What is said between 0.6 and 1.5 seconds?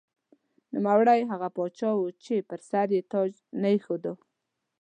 نوموړی هغه